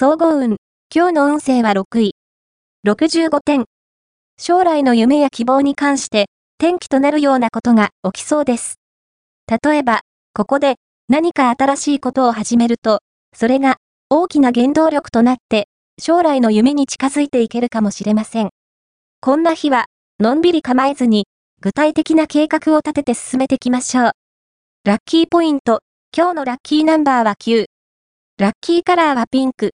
[0.00, 0.58] 総合運。
[0.94, 2.14] 今日の運勢は6位。
[2.86, 3.64] 65点。
[4.38, 6.26] 将来の夢や希望に関して、
[6.62, 8.76] 転機となるようなことが起きそうです。
[9.48, 10.02] 例えば、
[10.34, 10.76] ここで
[11.08, 13.00] 何か新しいことを始めると、
[13.34, 15.66] それが大きな原動力となって、
[16.00, 18.50] 将来の夢に近づいていけるかもしれません。
[19.20, 19.86] こんな日は、
[20.20, 21.26] のんびり構えずに、
[21.60, 24.12] 具体的な計画を立てて進めていきましょう。
[24.84, 25.80] ラッキーポイント。
[26.16, 27.66] 今日のラッキーナンバーは9。
[28.38, 29.72] ラッキーカラーはピンク。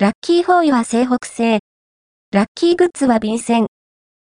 [0.00, 1.60] ラッキーフォーイは西北西。
[2.32, 3.68] ラッキーグッズは便箋。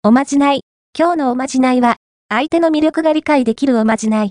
[0.05, 0.61] おまじない。
[0.97, 1.97] 今日のおまじないは、
[2.29, 4.31] 相手の魅力が理解できるおまじない。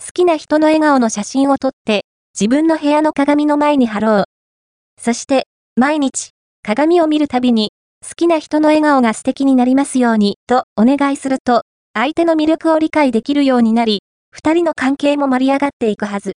[0.00, 2.04] 好きな人の笑顔の写真を撮って、
[2.38, 4.24] 自分の部屋の鏡の前に貼ろう。
[4.96, 6.30] そして、毎日、
[6.62, 7.72] 鏡を見るたびに、
[8.08, 11.62] 好きな人の笑顔が素敵になりますように、とお願いすると、
[11.94, 16.34] 相手の魅力を理解できるようになり、二人の関係も盛り上がっていくはず。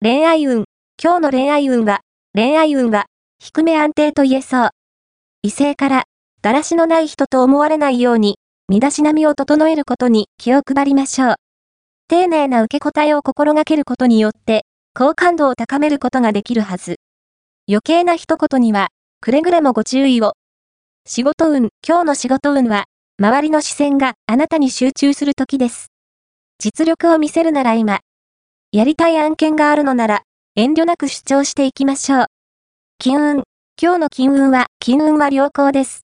[0.00, 0.66] 恋愛運。
[1.02, 3.06] 今日の恋愛運は、恋愛運は、
[3.42, 4.70] 低め安定と言えそう。
[5.42, 6.04] 異性から、
[6.42, 11.34] だらしのない人と思われないように、身だしなみを整えることに気を配りましょう。
[12.06, 16.96] 丁寧な受け答えを心がけることによって、好感度を高めることができるはず。
[17.66, 18.88] 余計な一言には、
[19.22, 20.34] くれぐれもご注意を。
[21.06, 22.84] 仕事運、今日の仕事運は、
[23.18, 25.88] 周りの視線があなたに集中する時です。
[26.58, 28.00] 実力を見せるなら今。
[28.70, 30.22] やりたい案件があるのなら、
[30.56, 32.26] 遠慮なく主張していきましょう。
[33.02, 33.44] 金運。
[33.80, 36.02] 今日の金運は、金運は良好です。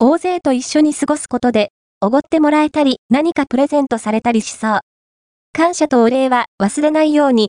[0.00, 4.80] 大勢と一緒に過ごすことで、おごってもらえたり、何かプレゼントされたりしそう。
[5.52, 7.44] 感謝とお礼は忘れないように、